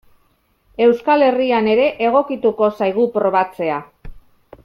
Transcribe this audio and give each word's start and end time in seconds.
Euskal 0.85 1.25
Herrian 1.25 1.69
ere 1.75 1.85
egokituko 2.07 2.71
zaigu 2.81 3.07
probatzea. 3.19 3.79